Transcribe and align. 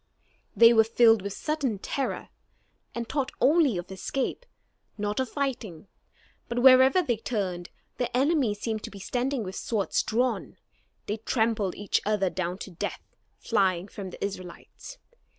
They 0.55 0.73
were 0.73 0.83
filled 0.83 1.21
with 1.21 1.31
sudden 1.33 1.77
terror, 1.77 2.29
and 2.95 3.07
thought 3.07 3.31
only 3.39 3.77
of 3.77 3.91
escape, 3.91 4.47
not 4.97 5.19
of 5.19 5.29
fighting. 5.29 5.85
But 6.49 6.57
wherever 6.63 7.03
they 7.03 7.17
turned, 7.17 7.69
their 7.97 8.09
enemies 8.11 8.59
seemed 8.59 8.81
to 8.85 8.89
be 8.89 8.97
standing 8.97 9.43
with 9.43 9.55
swords 9.55 10.01
drawn. 10.01 10.57
They 11.05 11.17
trampled 11.17 11.75
each 11.75 12.01
other 12.03 12.31
down 12.31 12.57
to 12.65 12.71
death, 12.71 13.15
flying 13.37 13.87
from 13.87 14.09
the 14.09 14.25
Israelites. 14.25 14.97